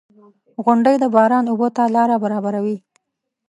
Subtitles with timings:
[0.63, 2.77] •غونډۍ د باران اوبو ته لاره برابروي.